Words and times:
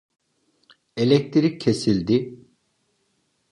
Elektrik 0.97 1.61
kesildi. 1.61 2.47